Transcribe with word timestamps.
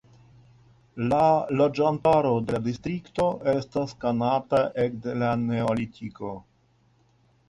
La 1.09 1.25
loĝantaro 1.57 2.31
de 2.47 2.55
la 2.55 2.61
distrikto 2.67 3.25
estas 3.53 3.93
konata 4.05 4.63
ekde 4.85 5.13
la 5.25 5.29
neolitiko. 5.43 6.33